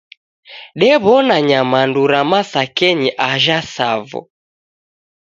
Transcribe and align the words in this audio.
Dewona 0.79 1.37
nyamandu 1.49 2.01
ra 2.11 2.21
masakenyi 2.29 3.09
ajha 3.29 3.59
Tsavo 3.71 4.21